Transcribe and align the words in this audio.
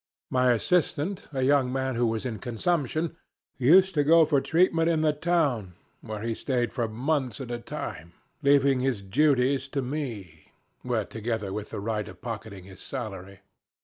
My 0.31 0.51
assistant, 0.51 1.27
a 1.31 1.43
young 1.43 1.71
man 1.71 1.93
who 1.93 2.07
was 2.07 2.25
in 2.25 2.39
consumption, 2.39 3.15
used 3.59 3.93
to 3.93 4.03
go 4.03 4.25
for 4.25 4.41
treatment 4.41 4.89
to 4.89 4.97
the 4.97 5.13
town, 5.13 5.75
where 6.01 6.23
he 6.23 6.33
stayed 6.33 6.73
for 6.73 6.87
months 6.87 7.39
at 7.39 7.51
a 7.51 7.59
time, 7.59 8.13
leaving 8.41 8.79
his 8.79 9.03
duties 9.03 9.67
to 9.67 9.83
me 9.83 10.53
together 11.09 11.53
with 11.53 11.69
the 11.69 11.79
right 11.79 12.07
of 12.07 12.19
pocketing 12.19 12.63
his 12.63 12.79
salary. 12.81 13.41